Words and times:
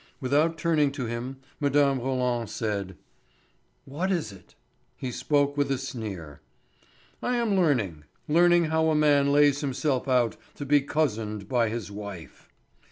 Without 0.19 0.57
turning 0.57 0.91
to 0.93 1.05
him 1.05 1.37
Mme. 1.59 1.99
Roland 1.99 2.49
said: 2.49 2.97
"What 3.85 4.11
is 4.11 4.31
it?" 4.31 4.55
He 4.97 5.11
spoke 5.11 5.55
with 5.55 5.69
a 5.71 5.77
sneer. 5.77 6.41
"I 7.21 7.35
am 7.35 7.55
learning. 7.55 8.05
Learning 8.27 8.63
how 8.65 8.89
a 8.89 8.95
man 8.95 9.31
lays 9.31 9.61
himself 9.61 10.07
out 10.07 10.37
to 10.55 10.65
be 10.65 10.81
cozened 10.81 11.47
by 11.47 11.69
his 11.69 11.91
wife." 11.91 12.49